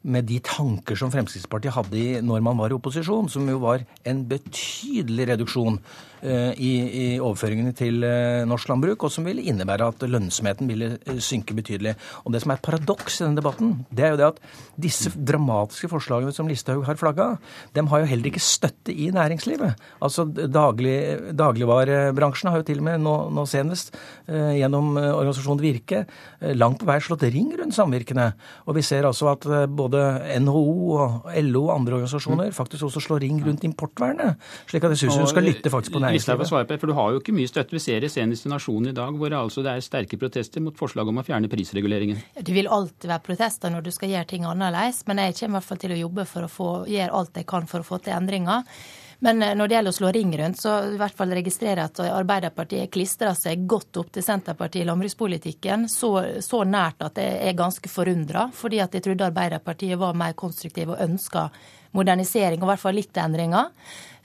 med 0.06 0.28
de 0.28 0.38
tanker 0.44 0.98
som 0.98 1.10
Fremskrittspartiet 1.10 1.74
hadde 1.74 2.22
når 2.24 2.44
man 2.46 2.58
var 2.60 2.70
i 2.70 2.76
opposisjon, 2.76 3.30
som 3.32 3.48
jo 3.50 3.58
var 3.62 3.82
en 4.06 4.22
betydelig 4.30 5.28
reduksjon 5.32 5.80
i, 6.26 6.70
i, 6.86 7.04
overføringene 7.22 7.72
til 7.76 8.02
eh, 8.06 8.42
norsk 8.48 8.70
landbruk, 8.70 9.06
og 9.06 9.12
som 9.12 9.26
ville 9.26 9.44
innebære 9.46 9.90
at 9.92 10.04
lønnsomheten 10.10 10.70
ville 10.70 10.88
eh, 10.98 11.20
synke 11.22 11.54
betydelig. 11.56 11.94
Og 12.24 12.32
Det 12.34 12.42
som 12.42 12.52
er 12.52 12.58
et 12.58 12.66
paradoks 12.66 13.20
i 13.20 13.24
denne 13.24 13.38
debatten, 13.38 13.74
det 13.94 14.06
er 14.06 14.14
jo 14.14 14.20
det 14.20 14.28
at 14.32 14.40
disse 14.80 15.12
dramatiske 15.14 15.90
forslagene 15.92 16.34
som 16.34 16.50
Listhaug 16.50 16.84
har 16.88 16.98
flagga, 16.98 17.28
dem 17.76 17.90
har 17.92 18.02
jo 18.02 18.10
heller 18.10 18.30
ikke 18.30 18.42
støtte 18.42 18.94
i 18.94 19.10
næringslivet. 19.14 19.78
Altså 20.02 20.26
daglig, 20.26 20.96
Dagligvarebransjen 21.36 22.50
har 22.50 22.60
jo 22.60 22.66
til 22.66 22.82
og 22.82 22.88
med 22.88 23.04
nå, 23.04 23.14
nå 23.34 23.46
senest 23.48 23.94
gjennom 24.26 24.96
organisasjonen 24.98 25.62
Virke 25.62 26.02
langt 26.58 26.80
på 26.80 26.88
vei 26.88 26.98
slått 27.02 27.24
ring 27.32 27.52
rundt 27.58 27.76
samvirkene. 27.76 28.26
Og 28.66 28.76
vi 28.76 28.84
ser 28.86 29.06
altså 29.08 29.30
at 29.32 29.46
både 29.72 30.02
NHO 30.42 30.64
og 30.96 31.30
LO 31.46 31.64
og 31.68 31.74
andre 31.76 31.98
organisasjoner 32.00 32.52
faktisk 32.56 32.88
også 32.88 33.02
slår 33.06 33.24
ring 33.24 33.40
rundt 33.46 33.64
importvernet. 33.68 34.36
slik 34.68 34.84
at 34.84 34.94
jeg 34.94 35.04
syns 35.04 35.20
hun 35.22 35.30
skal 35.30 35.46
lytte 35.48 35.72
faktisk 35.72 35.96
på 35.96 36.02
næringslivet. 36.02 36.15
Svare 36.22 36.66
på, 36.68 36.78
for 36.80 36.90
Du 36.90 36.96
har 36.96 37.14
jo 37.14 37.22
ikke 37.22 37.34
mye 37.36 37.50
støtte. 37.50 37.76
Vi 37.76 37.82
ser 37.82 38.04
det 38.04 38.12
senest 38.12 38.46
i 38.46 38.52
Nasjonen 38.52 38.90
i 38.92 38.96
dag, 38.96 39.16
hvor 39.16 39.32
altså 39.36 39.64
det 39.64 39.72
er 39.72 39.84
sterke 39.84 40.18
protester 40.20 40.64
mot 40.64 40.76
forslaget 40.76 41.12
om 41.12 41.22
å 41.22 41.26
fjerne 41.26 41.50
prisreguleringen. 41.52 42.20
Det 42.36 42.54
vil 42.54 42.70
alltid 42.72 43.10
være 43.10 43.26
protester 43.26 43.72
når 43.72 43.86
du 43.86 43.94
skal 43.94 44.12
gjøre 44.14 44.30
ting 44.34 44.46
annerledes, 44.48 45.02
men 45.08 45.22
jeg 45.24 45.38
kommer 45.40 45.56
i 45.56 45.58
hvert 45.60 45.70
fall 45.70 45.82
til 45.82 45.96
å 45.96 46.04
jobbe 46.04 46.28
for 46.28 46.46
å 46.46 46.52
få, 46.52 46.70
gjøre 46.90 47.18
alt 47.20 47.42
jeg 47.42 47.50
kan 47.50 47.68
for 47.70 47.84
å 47.84 47.90
få 47.90 48.00
til 48.04 48.16
endringer. 48.16 48.64
Men 49.18 49.42
eh, 49.42 49.54
når 49.56 49.68
det 49.68 49.78
gjelder 49.78 49.94
å 49.94 49.96
slå 49.96 50.10
ring 50.12 50.34
rundt, 50.38 50.60
så 50.60 50.74
i 50.92 50.98
hvert 51.00 51.16
fall 51.16 51.32
registrerer 51.36 51.82
jeg 51.82 51.92
at 51.92 52.02
Arbeiderpartiet 52.10 52.92
klistrer 52.92 53.36
seg 53.38 53.64
godt 53.68 54.02
opp 54.02 54.12
til 54.14 54.24
Senterpartiet 54.24 54.84
i 54.84 54.88
landbrukspolitikken. 54.90 55.88
Så, 55.92 56.12
så 56.44 56.62
nært 56.68 57.06
at 57.06 57.20
jeg 57.22 57.40
er 57.48 57.58
ganske 57.58 57.90
forundra, 57.90 58.48
fordi 58.54 58.82
at 58.84 58.96
jeg 58.96 59.06
trodde 59.06 59.30
Arbeiderpartiet 59.30 60.00
var 60.00 60.16
mer 60.18 60.36
konstruktive 60.38 60.96
og 60.96 61.02
ønska 61.08 61.48
modernisering, 61.96 62.60
og 62.60 62.68
i 62.68 62.72
hvert 62.74 62.84
fall 62.84 63.00
litt 63.00 63.22
endringer. 63.22 63.72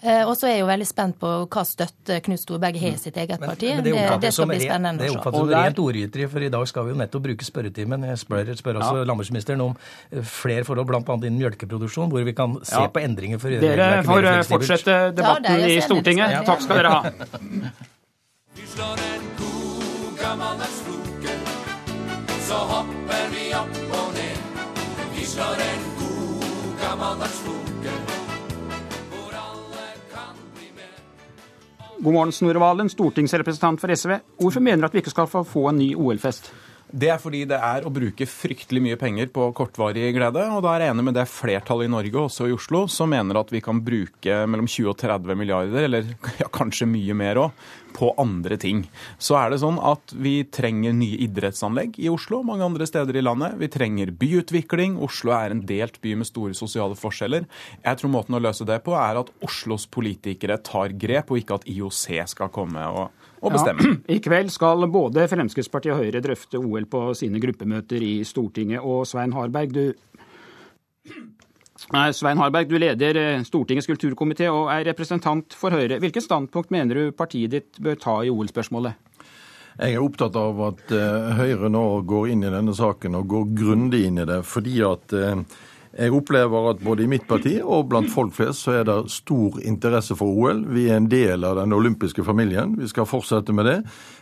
Eh, 0.02 0.24
og 0.26 0.34
så 0.34 0.48
er 0.50 0.56
jeg 0.56 0.62
jo 0.64 0.70
veldig 0.72 0.86
spent 0.90 1.18
på 1.22 1.32
hva 1.46 1.62
støtte 1.68 2.16
Knut 2.26 2.42
Storberget 2.42 2.82
har 2.82 2.96
i 2.96 2.98
sitt 2.98 3.18
eget 3.22 3.38
parti. 3.42 3.68
Men, 3.70 3.84
men 3.84 3.86
det, 3.86 3.98
det, 4.00 4.16
det, 4.24 4.32
skal 4.34 4.50
bli 4.50 4.58
spennende 4.64 5.06
å 5.06 5.12
se. 5.12 5.14
Det 5.14 5.30
er 5.30 5.36
som 5.36 5.52
rent 5.52 5.82
ordgyteri, 5.84 6.26
for 6.32 6.46
i 6.48 6.50
dag 6.56 6.66
skal 6.72 6.88
vi 6.88 6.94
jo 6.94 6.98
nettopp 7.04 7.26
bruke 7.28 7.46
spørretimen. 7.46 8.08
Jeg 8.10 8.22
spør, 8.24 8.50
spør 8.58 8.80
også 8.82 8.96
ja. 8.98 9.04
landbruksministeren 9.12 9.62
om 9.68 9.76
eh, 9.78 10.26
flere 10.26 10.66
forhold, 10.66 10.90
bl.a. 10.90 11.04
innen 11.20 11.38
mjølkeproduksjon, 11.38 12.10
hvor 12.10 12.26
vi 12.26 12.34
kan 12.38 12.58
se 12.66 12.82
ja. 12.82 12.90
på 12.90 13.06
endringer 13.06 13.44
for 13.44 13.62
Dere 13.62 13.92
får 14.08 14.30
eh, 14.32 14.42
fortsette 14.50 14.98
debatten 15.20 15.62
ja, 15.62 15.70
i 15.70 15.78
Stortinget. 15.86 16.40
Takk 16.50 16.66
skal 16.66 16.82
dere 16.82 16.96
ha. 16.98 17.14
Vi 18.58 18.68
slår 18.74 19.06
en 19.06 19.30
god 19.38 20.18
gammeldags 20.24 20.82
floke, 20.88 21.38
så 22.50 22.66
hopper 22.74 23.32
vi 23.38 23.48
opp 23.62 23.82
og 24.02 24.12
ned. 24.18 24.68
Vi 25.14 25.30
slår 25.30 25.66
en 25.70 25.91
God 32.02 32.14
morgen, 32.14 32.32
Snorre 32.34 32.60
Valen, 32.60 32.88
stortingsrepresentant 32.90 33.82
for 33.82 33.94
SV. 33.94 34.16
Hvorfor 34.42 34.60
mener 34.66 34.82
du 34.82 34.88
at 34.88 34.94
vi 34.96 35.04
ikke 35.04 35.12
skal 35.14 35.28
få 35.30 35.68
en 35.70 35.78
ny 35.78 35.92
OL-fest? 35.94 36.48
Det 36.92 37.08
er 37.08 37.20
fordi 37.24 37.46
det 37.48 37.56
er 37.56 37.86
å 37.88 37.92
bruke 37.94 38.26
fryktelig 38.28 38.82
mye 38.84 38.98
penger 39.00 39.30
på 39.32 39.46
kortvarig 39.56 40.10
glede. 40.12 40.44
Og 40.52 40.60
da 40.66 40.74
er 40.74 40.84
jeg 40.84 40.92
enig 40.92 41.06
med 41.08 41.16
det 41.16 41.24
flertallet 41.32 41.88
i 41.88 41.92
Norge, 41.94 42.26
også 42.26 42.50
i 42.50 42.56
Oslo, 42.56 42.84
som 42.92 43.14
mener 43.14 43.40
at 43.40 43.54
vi 43.54 43.62
kan 43.64 43.80
bruke 43.86 44.42
mellom 44.52 44.68
20 44.68 44.90
og 44.92 44.98
30 45.00 45.40
milliarder, 45.40 45.88
eller 45.88 46.10
ja, 46.42 46.50
kanskje 46.52 46.90
mye 46.92 47.16
mer 47.16 47.40
òg, 47.46 47.64
på 47.96 48.12
andre 48.20 48.58
ting. 48.60 48.84
Så 49.20 49.38
er 49.40 49.52
det 49.52 49.62
sånn 49.64 49.80
at 49.84 50.12
vi 50.20 50.42
trenger 50.52 50.96
nye 50.96 51.20
idrettsanlegg 51.24 51.96
i 52.04 52.12
Oslo, 52.12 52.42
mange 52.48 52.68
andre 52.68 52.88
steder 52.88 53.20
i 53.20 53.24
landet. 53.24 53.56
Vi 53.60 53.72
trenger 53.72 54.12
byutvikling. 54.12 55.00
Oslo 55.00 55.36
er 55.38 55.56
en 55.56 55.64
delt 55.68 56.00
by 56.04 56.18
med 56.20 56.28
store 56.28 56.56
sosiale 56.58 57.00
forskjeller. 57.00 57.48
Jeg 57.86 58.00
tror 58.02 58.16
måten 58.20 58.36
å 58.36 58.44
løse 58.44 58.68
det 58.68 58.82
på 58.84 59.00
er 59.00 59.24
at 59.24 59.32
Oslos 59.48 59.88
politikere 59.92 60.60
tar 60.60 60.96
grep, 61.00 61.32
og 61.32 61.40
ikke 61.40 61.62
at 61.62 61.68
IOC 61.72 62.06
skal 62.36 62.52
komme 62.52 62.84
og 62.92 63.21
å 63.42 63.52
bestemme. 63.54 63.84
Ja. 63.84 63.98
I 64.16 64.22
kveld 64.24 64.54
skal 64.54 64.88
både 64.94 65.28
Fremskrittspartiet 65.32 65.96
og 65.96 66.04
Høyre 66.06 66.24
drøfte 66.24 66.62
OL 66.62 66.88
på 66.92 67.04
sine 67.18 67.42
gruppemøter 67.44 68.04
i 68.06 68.16
Stortinget. 68.28 68.86
Og 68.86 69.06
Svein 69.10 69.36
Harberg, 69.38 69.76
du 69.76 69.86
Nei, 71.92 72.12
Svein 72.14 72.38
Harberg, 72.38 72.70
du 72.70 72.78
leder 72.78 73.18
eh, 73.18 73.44
Stortingets 73.44 73.90
kulturkomité 73.90 74.46
og 74.54 74.70
er 74.70 74.86
representant 74.92 75.56
for 75.58 75.74
Høyre. 75.74 75.98
Hvilket 76.04 76.28
standpunkt 76.28 76.70
mener 76.72 76.98
du 77.00 77.16
partiet 77.18 77.52
ditt 77.56 77.80
bør 77.82 77.98
ta 78.00 78.20
i 78.22 78.30
OL-spørsmålet? 78.30 79.10
Jeg 79.82 79.96
er 79.96 80.04
opptatt 80.04 80.38
av 80.38 80.62
at 80.68 80.94
eh, 80.94 81.34
Høyre 81.40 81.72
nå 81.74 81.84
går 82.08 82.36
inn 82.36 82.46
i 82.46 82.54
denne 82.54 82.76
saken 82.78 83.18
og 83.18 83.28
går 83.34 83.50
grundig 83.58 84.04
inn 84.08 84.22
i 84.22 84.28
det. 84.30 84.44
fordi 84.46 84.78
at 84.86 85.18
eh, 85.18 85.42
jeg 85.92 86.14
opplever 86.16 86.70
at 86.70 86.84
både 86.84 87.04
i 87.04 87.10
mitt 87.12 87.26
parti 87.28 87.58
og 87.60 87.90
blant 87.92 88.08
folk 88.12 88.32
flest 88.38 88.64
så 88.64 88.78
er 88.80 88.86
det 88.88 88.96
stor 89.12 89.58
interesse 89.68 90.16
for 90.16 90.32
OL. 90.32 90.62
Vi 90.72 90.86
er 90.88 91.02
en 91.02 91.10
del 91.12 91.44
av 91.44 91.58
den 91.60 91.76
olympiske 91.76 92.24
familien. 92.24 92.78
Vi 92.80 92.88
skal 92.88 93.10
fortsette 93.10 93.52
med 93.56 93.68
det. 93.68 93.78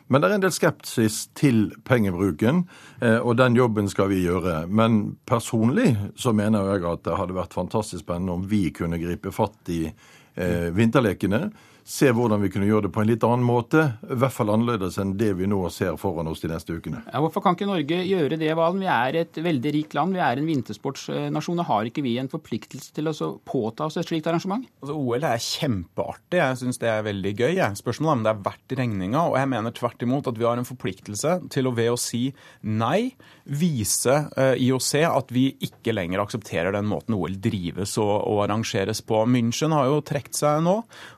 Men 0.09 0.21
det 0.21 0.29
er 0.29 0.35
en 0.39 0.45
del 0.47 0.53
skepsis 0.55 1.19
til 1.37 1.67
pengebruken, 1.85 2.63
eh, 3.05 3.19
og 3.21 3.37
den 3.37 3.57
jobben 3.59 3.89
skal 3.91 4.09
vi 4.09 4.23
gjøre. 4.23 4.63
Men 4.65 5.19
personlig 5.29 5.91
så 6.17 6.33
mener 6.33 6.71
jeg 6.73 6.87
at 6.89 7.05
det 7.05 7.17
hadde 7.19 7.37
vært 7.37 7.53
fantastisk 7.53 8.01
spennende 8.01 8.39
om 8.39 8.47
vi 8.49 8.71
kunne 8.73 8.97
gripe 8.97 9.29
fatt 9.35 9.69
i 9.69 9.83
eh, 9.85 10.71
vinterlekene 10.73 11.51
se 11.89 12.11
hvordan 12.13 12.43
vi 12.43 12.51
kunne 12.53 12.67
gjøre 12.69 12.85
det 12.85 12.91
på 12.93 13.01
en 13.01 13.09
litt 13.09 13.23
annen 13.25 13.45
måte. 13.45 13.81
I 14.05 14.17
hvert 14.21 14.35
fall 14.35 14.51
annerledes 14.53 14.99
enn 15.01 15.15
det 15.17 15.31
vi 15.39 15.47
nå 15.49 15.61
ser 15.73 15.97
foran 15.97 16.29
oss 16.29 16.43
de 16.43 16.51
neste 16.51 16.75
ukene. 16.77 17.01
Ja, 17.07 17.21
hvorfor 17.23 17.41
kan 17.41 17.57
ikke 17.57 17.69
Norge 17.69 18.01
gjøre 18.05 18.37
det, 18.37 18.51
Valen? 18.57 18.83
Vi 18.83 18.89
er 18.93 19.17
et 19.23 19.39
veldig 19.41 19.73
rikt 19.73 19.95
land. 19.97 20.13
Vi 20.13 20.21
er 20.21 20.37
en 20.37 20.49
vintersportsnasjon. 20.49 21.63
og 21.63 21.69
Har 21.69 21.89
ikke 21.89 22.03
vi 22.05 22.15
en 22.21 22.29
forpliktelse 22.29 22.93
til 22.93 23.09
å 23.09 23.31
påta 23.47 23.87
oss 23.89 23.97
et 23.97 24.05
slikt 24.05 24.29
arrangement? 24.29 24.67
Altså, 24.83 24.97
OL 24.99 25.25
er 25.25 25.41
kjempeartig. 25.41 26.41
Jeg 26.43 26.59
syns 26.61 26.81
det 26.83 26.91
er 26.93 27.07
veldig 27.09 27.33
gøy. 27.33 27.53
Jeg. 27.57 27.81
Spørsmålet 27.81 28.11
er 28.13 28.19
om 28.19 28.27
det 28.27 28.33
er 28.33 28.45
verdt 28.49 28.77
regninga. 28.83 29.25
Og 29.25 29.39
jeg 29.41 29.51
mener 29.55 29.75
tvert 29.79 30.05
imot 30.05 30.29
at 30.29 30.37
vi 30.37 30.47
har 30.47 30.61
en 30.61 30.69
forpliktelse 30.69 31.35
til 31.49 31.69
å 31.69 31.73
ved 31.79 31.93
å 31.95 31.97
si 31.99 32.27
nei, 32.61 33.15
vise 33.49 34.13
uh, 34.13 34.51
eh, 34.51 34.61
IOC 34.61 34.91
at 35.09 35.31
vi 35.33 35.47
ikke 35.65 35.93
lenger 35.95 36.21
aksepterer 36.21 36.75
den 36.75 36.85
måten 36.89 37.15
OL 37.17 37.39
drives 37.41 37.95
og, 38.01 38.13
og 38.29 38.43
arrangeres 38.45 39.01
på. 39.01 39.23
München 39.25 39.73
har 39.73 39.89
jo 39.89 40.03
trukket 40.05 40.37
seg 40.37 40.61
nå. 40.65 40.75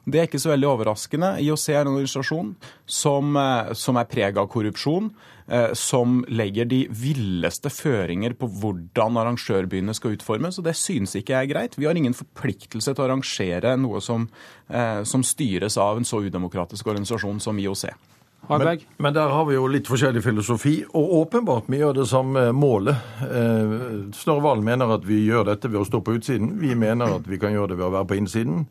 Det 0.07 0.21
er 0.21 0.29
ikke 0.29 0.39
så 0.41 0.53
veldig 0.53 0.60
veldig 0.61 0.69
overraskende. 0.69 1.35
IOC 1.41 1.69
er 1.69 1.81
en 1.81 1.93
organisasjon 1.95 2.55
som, 2.85 3.35
eh, 3.35 3.73
som 3.73 3.97
er 3.97 4.05
preg 4.05 4.37
av 4.37 4.47
korrupsjon. 4.47 5.11
Eh, 5.47 5.73
som 5.73 6.23
legger 6.29 6.65
de 6.65 6.87
villeste 6.87 7.67
føringer 7.69 8.33
på 8.33 8.47
hvordan 8.47 9.17
arrangørbyene 9.17 9.93
skal 9.93 10.15
utformes. 10.15 10.57
og 10.57 10.63
Det 10.63 10.75
synes 10.75 11.13
ikke 11.15 11.33
jeg 11.33 11.49
er 11.49 11.53
greit. 11.53 11.75
Vi 11.75 11.85
har 11.85 11.93
ingen 11.93 12.13
forpliktelse 12.13 12.93
til 12.95 13.03
å 13.03 13.09
arrangere 13.09 13.77
noe 13.77 13.99
som, 13.99 14.29
eh, 14.69 15.03
som 15.03 15.21
styres 15.21 15.77
av 15.77 15.97
en 15.97 16.05
så 16.05 16.21
udemokratisk 16.21 16.85
organisasjon 16.85 17.41
som 17.41 17.57
IOC. 17.57 17.89
Men, 18.49 18.79
men, 18.97 19.13
der 19.13 19.29
har 19.29 19.45
vi 19.45 19.55
jo 19.55 19.67
litt 19.67 19.87
forskjellig 19.87 20.23
filosofi, 20.23 20.85
og 20.93 21.27
åpenbart 21.27 21.67
vi 21.67 21.77
gjør 21.77 21.93
det 21.93 22.07
samme 22.07 22.51
målet. 22.53 22.95
Eh, 23.21 24.11
Snorre 24.13 24.41
Valen 24.41 24.63
mener 24.63 24.91
at 24.93 25.03
vi 25.05 25.27
gjør 25.27 25.45
dette 25.45 25.69
ved 25.69 25.81
å 25.81 25.85
stå 25.85 26.01
på 26.01 26.17
utsiden. 26.17 26.59
Vi 26.59 26.75
mener 26.75 27.17
at 27.17 27.27
vi 27.27 27.37
kan 27.37 27.51
gjøre 27.51 27.67
det 27.67 27.77
ved 27.77 27.87
å 27.87 27.91
være 27.91 28.07
på 28.07 28.15
innsiden. 28.15 28.67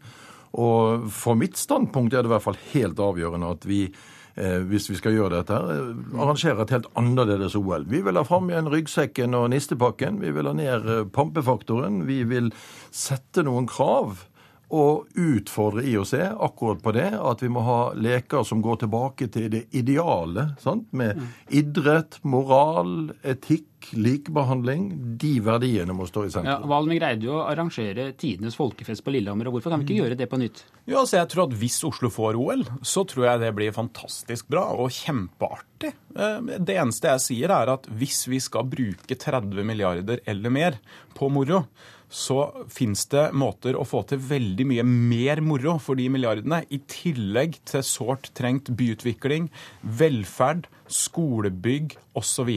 Og 0.58 1.10
for 1.14 1.38
mitt 1.38 1.58
standpunkt 1.60 2.14
er 2.14 2.24
det 2.24 2.30
i 2.30 2.34
hvert 2.34 2.46
fall 2.46 2.58
helt 2.72 3.02
avgjørende 3.02 3.52
at 3.54 3.66
vi 3.68 3.84
eh, 3.86 4.58
hvis 4.66 4.88
vi 4.90 4.98
skal 4.98 5.14
gjøre 5.14 5.36
dette, 5.36 5.54
her, 5.54 5.92
arrangerer 6.18 6.64
et 6.64 6.74
helt 6.74 6.88
annerledes 6.98 7.54
OL. 7.58 7.86
Vi 7.90 8.02
vil 8.06 8.18
ha 8.18 8.24
fram 8.26 8.50
igjen 8.50 8.70
ryggsekken 8.72 9.36
og 9.38 9.50
nistepakken. 9.54 10.18
Vi 10.24 10.34
vil 10.34 10.50
ha 10.50 10.56
ned 10.56 10.90
eh, 10.90 11.06
pampefaktoren. 11.14 12.02
Vi 12.10 12.24
vil 12.30 12.50
sette 12.90 13.46
noen 13.46 13.70
krav 13.70 14.26
og 14.70 15.08
utfordre 15.18 15.82
IOC 15.82 16.14
akkurat 16.38 16.82
på 16.82 16.92
det, 16.94 17.08
at 17.18 17.42
vi 17.42 17.50
må 17.50 17.64
ha 17.66 17.78
leker 17.98 18.44
som 18.46 18.62
går 18.62 18.84
tilbake 18.84 19.26
til 19.32 19.48
det 19.50 19.64
ideale. 19.76 20.52
Sant? 20.62 20.86
Med 20.94 21.18
mm. 21.18 21.26
idrett, 21.60 22.20
moral, 22.22 23.10
etikk, 23.26 23.90
likebehandling. 23.98 24.86
De 25.18 25.32
verdiene 25.42 25.96
må 25.96 26.06
stå 26.06 26.24
i 26.26 26.30
sentrum. 26.30 26.52
Ja, 26.52 26.70
Valen, 26.70 26.92
vi 26.92 27.00
greide 27.00 27.26
jo 27.26 27.40
å 27.40 27.44
arrangere 27.48 28.10
tidenes 28.20 28.58
folkefest 28.58 29.02
på 29.02 29.14
Lillehammer. 29.16 29.50
og 29.50 29.58
Hvorfor 29.58 29.74
kan 29.74 29.82
vi 29.82 29.88
ikke 29.88 29.98
mm. 29.98 30.02
gjøre 30.04 30.20
det 30.22 30.30
på 30.30 30.40
nytt? 30.40 30.64
Ja, 30.84 31.00
altså 31.02 31.18
jeg 31.18 31.32
tror 31.34 31.48
at 31.48 31.58
Hvis 31.60 31.82
Oslo 31.90 32.10
får 32.14 32.38
OL, 32.38 32.66
så 32.86 33.06
tror 33.10 33.26
jeg 33.26 33.44
det 33.44 33.54
blir 33.58 33.74
fantastisk 33.74 34.50
bra 34.52 34.68
og 34.76 34.92
kjempeartig. 34.94 35.94
Eh, 36.14 36.58
det 36.62 36.78
eneste 36.78 37.16
jeg 37.16 37.26
sier, 37.26 37.54
er 37.58 37.74
at 37.74 37.90
hvis 37.90 38.26
vi 38.30 38.38
skal 38.42 38.68
bruke 38.70 39.18
30 39.18 39.66
milliarder 39.66 40.22
eller 40.30 40.54
mer 40.54 40.78
på 41.16 41.30
moro, 41.32 41.64
så 42.10 42.66
fins 42.68 43.06
det 43.12 43.28
måter 43.38 43.78
å 43.78 43.86
få 43.86 44.02
til 44.10 44.20
veldig 44.30 44.66
mye 44.66 44.84
mer 44.86 45.40
moro 45.46 45.76
for 45.82 45.98
de 45.98 46.08
milliardene, 46.10 46.64
i 46.74 46.80
tillegg 46.90 47.60
til 47.70 47.86
sårt 47.86 48.32
trengt 48.36 48.72
byutvikling, 48.76 49.48
velferd, 49.82 50.66
skolebygg 50.90 51.96
osv. 52.18 52.50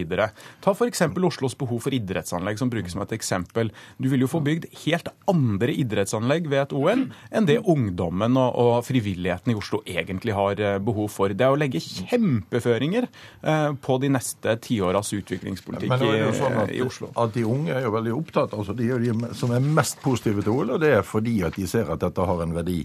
Ta 0.64 0.74
f.eks. 0.74 1.04
Oslos 1.24 1.56
behov 1.58 1.84
for 1.86 1.96
idrettsanlegg, 1.96 2.60
som 2.60 2.72
brukes 2.72 2.96
som 2.96 3.04
et 3.04 3.14
eksempel. 3.16 3.72
Du 4.02 4.10
vil 4.12 4.26
jo 4.26 4.30
få 4.32 4.42
bygd 4.44 4.68
helt 4.84 5.10
andre 5.30 5.74
idrettsanlegg 5.84 6.50
ved 6.52 6.66
et 6.66 6.76
OL 6.76 7.06
enn 7.34 7.48
det 7.50 7.60
ungdommen 7.60 8.38
og, 8.40 8.58
og 8.60 8.74
frivilligheten 8.88 9.54
i 9.54 9.58
Oslo 9.58 9.82
egentlig 9.86 10.36
har 10.38 10.60
eh, 10.60 10.80
behov 10.84 11.12
for. 11.14 11.34
Det 11.34 11.46
er 11.46 11.54
å 11.54 11.60
legge 11.60 11.82
kjempeføringer 11.84 13.08
eh, 13.08 13.70
på 13.80 13.98
de 14.04 14.12
neste 14.18 14.58
tiåras 14.64 15.14
utviklingspolitikk 15.16 15.94
i, 15.94 16.14
sånn 16.38 16.62
at, 16.66 16.74
i, 16.74 16.84
Oslo. 16.86 17.14
At 17.20 17.36
de 17.38 17.46
unge 17.48 17.76
er 17.76 17.86
jo 17.88 17.96
veldig 17.96 18.16
opptatt, 18.18 18.56
altså 18.58 18.76
de 18.78 18.90
er 18.94 19.04
de 19.04 19.34
som 19.38 19.54
er 19.54 19.64
mest 19.64 20.02
positive 20.04 20.44
til 20.44 20.56
OL, 20.56 20.76
og 20.78 20.84
det 20.84 20.96
er 21.00 21.06
fordi 21.08 21.42
at 21.48 21.58
de 21.60 21.68
ser 21.70 21.92
at 21.94 22.02
dette 22.04 22.30
har 22.30 22.44
en 22.44 22.56
verdi. 22.56 22.84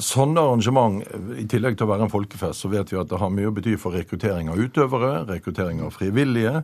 Sånne 0.00 0.40
arrangement, 0.40 1.02
i 1.36 1.44
tillegg 1.50 1.76
til 1.76 1.84
å 1.84 1.90
være 1.90 2.06
en 2.06 2.12
folkefest, 2.12 2.62
så 2.62 2.70
vet 2.72 2.92
vi 2.92 3.00
at 3.00 3.10
det 3.10 3.18
har 3.20 3.32
mye 3.34 3.50
å 3.50 3.54
bety 3.54 3.74
for 3.80 3.92
rekruttering 3.92 4.48
av 4.52 4.60
utøvere, 4.60 5.26
rekruttering 5.28 5.82
av 5.84 5.92
frivillige. 5.96 6.62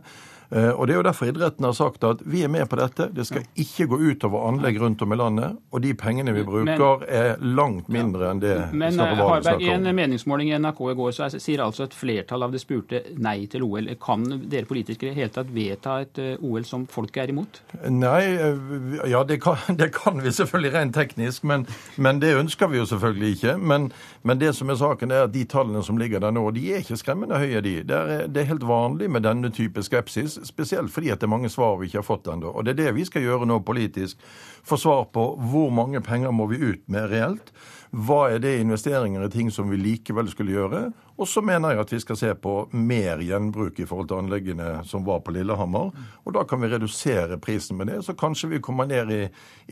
Eh, 0.51 0.69
og 0.69 0.87
Det 0.87 0.93
er 0.93 0.97
jo 0.97 1.05
derfor 1.05 1.29
idretten 1.29 1.65
har 1.65 1.73
sagt 1.77 2.03
at 2.07 2.21
vi 2.25 2.41
er 2.43 2.49
med 2.49 2.65
på 2.69 2.79
dette. 2.79 3.09
Det 3.13 3.25
skal 3.27 3.45
ikke 3.59 3.85
gå 3.91 3.99
utover 4.01 4.47
anlegg 4.49 4.79
rundt 4.81 5.01
om 5.05 5.13
i 5.13 5.17
landet. 5.19 5.57
Og 5.71 5.83
de 5.83 5.93
pengene 5.93 6.33
vi 6.33 6.43
bruker, 6.43 7.05
er 7.05 7.35
langt 7.41 7.89
mindre 7.89 8.31
enn 8.31 8.41
det 8.41 8.55
Men 8.73 8.97
Harberg, 8.99 9.61
i 9.61 9.69
en 9.69 9.85
meningsmåling 9.95 10.49
i 10.49 10.57
NRK 10.57 10.81
i 10.89 10.95
går 10.97 11.13
så 11.15 11.29
sier 11.35 11.61
altså 11.63 11.85
et 11.85 11.93
flertall 11.93 12.47
av 12.47 12.53
de 12.55 12.61
spurte 12.61 13.03
nei 13.17 13.45
til 13.51 13.65
OL. 13.67 13.91
Kan 14.01 14.25
dere 14.49 14.65
politikere 14.69 15.13
i 15.13 15.19
hele 15.19 15.33
tatt 15.33 15.51
vedta 15.53 15.99
et 16.01 16.21
eh, 16.21 16.41
OL 16.41 16.65
som 16.65 16.87
folket 16.89 17.27
er 17.27 17.33
imot? 17.35 17.61
Nei, 17.85 18.23
eh, 18.33 18.97
ja 19.11 19.21
det 19.23 19.41
kan, 19.43 19.61
det 19.81 19.91
kan 19.93 20.17
vi 20.23 20.33
selvfølgelig 20.33 20.73
rent 20.73 20.97
teknisk, 20.97 21.45
men, 21.45 21.67
men, 21.97 22.23
det 22.23 22.33
ønsker 22.39 22.71
vi 22.73 22.81
jo 22.81 22.87
selvfølgelig 22.89 23.35
ikke. 23.37 23.57
Men, 23.61 23.91
men, 24.23 24.41
det 24.41 24.55
som 24.57 24.69
er 24.69 24.81
saken 24.81 25.13
er 25.13 25.27
at 25.27 25.33
de 25.33 25.45
tallene 25.45 25.83
som 25.85 25.97
ligger 26.01 26.23
der 26.23 26.33
nå, 26.33 26.47
de 26.57 26.65
er 26.73 26.81
ikke 26.81 26.97
skremmende 26.97 27.37
høye, 27.37 27.61
de. 27.61 27.75
Det 27.85 27.95
er, 27.95 28.27
det 28.27 28.41
er 28.41 28.51
helt 28.55 28.65
vanlig 28.67 29.11
med 29.11 29.27
denne 29.27 29.53
type 29.53 29.83
skepsis 29.85 30.38
spesielt 30.47 30.91
fordi 30.93 31.11
at 31.13 31.21
det 31.21 31.27
er 31.27 31.33
mange 31.33 31.51
svar 31.51 31.77
vi 31.79 31.89
ikke 31.89 32.01
har 32.01 32.07
fått 32.07 32.29
ennå. 32.31 32.53
Og 32.53 32.65
det 32.65 32.75
er 32.75 32.79
det 32.83 32.95
vi 32.97 33.05
skal 33.07 33.25
gjøre 33.25 33.47
nå 33.49 33.59
politisk. 33.65 34.21
Få 34.63 34.77
svar 34.79 35.05
på 35.13 35.25
hvor 35.51 35.69
mange 35.73 36.01
penger 36.05 36.33
må 36.35 36.49
vi 36.51 36.61
ut 36.61 36.87
med 36.91 37.09
reelt. 37.11 37.53
Hva 37.89 38.27
er 38.29 38.41
det 38.43 38.59
investeringer 38.61 39.23
i 39.25 39.31
ting 39.33 39.47
som 39.51 39.71
vi 39.71 39.79
likevel 39.81 40.29
skulle 40.29 40.53
gjøre? 40.53 40.81
Og 41.17 41.27
så 41.27 41.41
mener 41.41 41.73
jeg 41.73 41.83
at 41.83 41.93
vi 41.93 42.01
skal 42.03 42.19
se 42.19 42.33
på 42.37 42.55
mer 42.77 43.23
gjenbruk 43.25 43.79
i 43.81 43.87
forhold 43.89 44.11
til 44.11 44.21
anleggene 44.21 44.83
som 44.85 45.07
var 45.07 45.23
på 45.25 45.33
Lillehammer. 45.33 45.89
Og 46.23 46.35
da 46.37 46.45
kan 46.47 46.61
vi 46.61 46.69
redusere 46.69 47.39
prisen 47.41 47.79
med 47.79 47.89
det, 47.89 48.03
så 48.05 48.13
kanskje 48.13 48.53
vi 48.53 48.61
kommer 48.63 48.87
ned 48.89 49.11
i, 49.15 49.23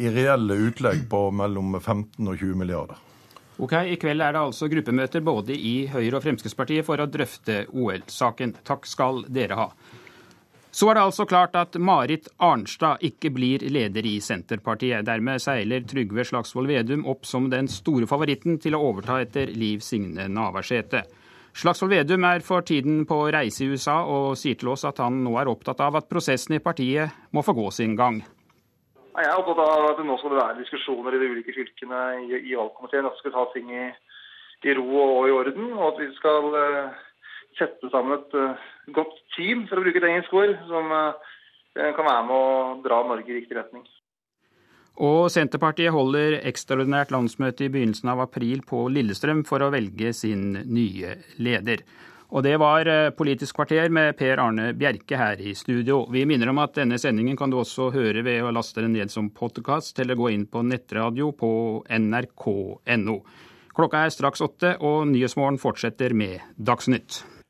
i 0.01 0.09
reelle 0.13 0.57
utlegg 0.67 1.05
på 1.11 1.27
mellom 1.29 1.77
15 1.79 2.25
og 2.25 2.33
20 2.33 2.57
milliarder. 2.57 3.03
Ok, 3.57 3.73
I 3.73 3.95
kveld 3.97 4.21
er 4.21 4.35
det 4.35 4.41
altså 4.41 4.67
gruppemøter 4.69 5.23
både 5.25 5.55
i 5.57 5.87
Høyre 5.89 6.19
og 6.19 6.25
Fremskrittspartiet 6.25 6.85
for 6.85 7.01
å 7.01 7.07
drøfte 7.09 7.63
OL-saken. 7.73 8.53
Takk 8.65 8.85
skal 8.85 9.23
dere 9.33 9.57
ha. 9.57 9.71
Så 10.77 10.91
er 10.91 10.93
det 10.93 11.07
altså 11.07 11.25
klart 11.25 11.55
at 11.57 11.73
Marit 11.81 12.27
Arnstad 12.37 13.01
ikke 13.01 13.31
blir 13.33 13.63
leder 13.65 14.05
i 14.05 14.19
Senterpartiet. 14.21 15.07
Dermed 15.07 15.41
seiler 15.41 15.81
Trygve 15.89 16.21
Slagsvold 16.29 16.69
Vedum 16.69 17.07
opp 17.09 17.25
som 17.25 17.47
den 17.49 17.65
store 17.71 18.05
favoritten 18.05 18.59
til 18.61 18.77
å 18.77 18.83
overta 18.91 19.15
etter 19.23 19.49
Liv 19.57 19.81
Signe 19.81 20.27
Navarsete. 20.29 21.01
Slagsvold 21.57 21.95
Vedum 21.95 22.27
er 22.29 22.45
for 22.45 22.61
tiden 22.61 23.07
på 23.09 23.17
reise 23.33 23.65
i 23.65 23.71
USA 23.71 24.03
og 24.05 24.37
sier 24.37 24.59
til 24.61 24.69
oss 24.75 24.85
at 24.85 25.01
han 25.01 25.17
nå 25.25 25.33
er 25.41 25.49
opptatt 25.49 25.81
av 25.81 25.97
at 25.97 26.11
prosessen 26.11 26.59
i 26.59 26.61
partiet 26.61 27.25
må 27.33 27.41
få 27.41 27.57
gå 27.57 27.71
sin 27.73 27.97
gang. 27.97 28.21
Jeg 29.17 29.25
er 29.25 29.33
opptatt 29.33 29.63
av 29.65 29.89
at 29.89 29.97
det 29.97 30.05
nå 30.05 30.21
skal 30.21 30.37
være 30.37 30.59
diskusjoner 30.61 31.17
i 31.17 31.23
de 31.23 31.33
ulike 31.33 31.57
fylkene 31.57 32.03
i, 32.21 32.43
i 32.51 32.53
valgkomiteen. 32.53 33.09
At 33.09 33.17
vi 33.17 33.23
skal 33.23 33.39
ta 33.39 33.49
ting 33.55 33.73
i, 33.73 33.89
i, 34.61 34.77
ro 34.77 34.85
og 35.07 35.25
i 35.25 35.37
orden. 35.41 35.71
Og 35.73 35.87
at 35.87 36.05
vi 36.05 36.13
skal 36.21 36.53
uh, 36.53 37.05
sette 37.57 37.89
sammen 37.89 38.19
et 38.19 38.37
uh, 38.37 38.69
godt 38.93 39.17
team, 39.37 39.67
for 39.69 39.79
å 39.79 39.85
bruke 39.85 40.01
et 40.01 40.09
engelsk 40.09 40.33
ord, 40.35 40.57
som 40.67 40.91
uh, 40.91 41.37
kan 41.77 42.03
være 42.03 42.25
med 42.27 42.35
å 42.35 42.49
dra 42.83 43.03
Norge 43.07 43.31
i 43.31 43.39
riktig 43.39 43.57
retning. 43.59 43.85
Og 44.97 45.27
Senterpartiet 45.29 45.93
holder 45.93 46.39
ekstraordinært 46.49 47.11
landsmøte 47.13 47.67
i 47.67 47.71
begynnelsen 47.73 48.09
av 48.09 48.23
april 48.23 48.63
på 48.65 48.87
Lillestrøm 48.89 49.43
for 49.45 49.61
å 49.61 49.69
velge 49.73 50.09
sin 50.17 50.55
nye 50.65 51.19
leder. 51.37 51.83
Og 52.27 52.43
det 52.43 52.57
var 52.59 52.89
eh, 52.91 53.11
Politisk 53.15 53.55
kvarter 53.55 53.91
med 53.93 54.17
Per 54.19 54.41
Arne 54.43 54.71
Bjerke 54.75 55.19
her 55.19 55.39
i 55.39 55.53
studio. 55.55 56.01
Vi 56.11 56.25
minner 56.27 56.51
om 56.51 56.59
at 56.59 56.75
denne 56.75 56.97
sendingen 56.99 57.37
kan 57.39 57.53
du 57.53 57.59
også 57.61 57.91
høre 57.93 58.25
ved 58.25 58.43
å 58.43 58.51
laste 58.51 58.83
den 58.83 58.97
ned 58.97 59.13
som 59.13 59.29
podkast 59.31 60.01
eller 60.03 60.17
gå 60.19 60.33
inn 60.33 60.47
på 60.49 60.65
nettradio 60.65 61.31
på 61.37 61.51
nrk.no. 61.87 63.17
Klokka 63.77 64.03
er 64.03 64.11
straks 64.11 64.41
åtte, 64.41 64.73
og 64.81 65.05
Nyhetsmorgen 65.11 65.61
fortsetter 65.61 66.17
med 66.17 66.41
Dagsnytt. 66.57 67.21